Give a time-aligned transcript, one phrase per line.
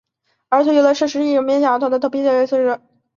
[0.49, 2.81] 儿童游乐设施是一种面向儿童的投币游乐设施。